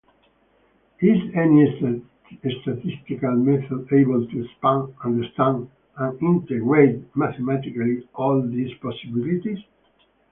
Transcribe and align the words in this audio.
Is 1.01 1.31
any 1.35 1.79
statistical 2.31 3.35
method 3.35 3.87
able 3.93 4.25
to 4.25 4.47
span, 4.57 4.91
understand 5.05 5.69
and 5.95 6.19
integrate 6.23 7.15
mathematically 7.15 8.09
all 8.15 8.41
these 8.41 8.73
possibilities? 8.81 9.59